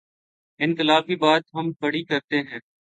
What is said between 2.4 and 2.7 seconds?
ہیں۔